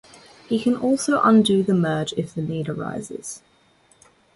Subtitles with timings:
[0.49, 3.43] He can also undo the merge if the need arises.